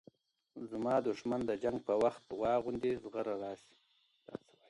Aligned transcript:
زما 0.69 0.95
دښمن 1.07 1.41
د 1.47 1.51
جنګ 1.63 1.77
په 1.87 1.93
وخت 2.03 2.23
واغوندي 2.41 2.91
زغره 3.03 3.35
راسي 3.43 3.75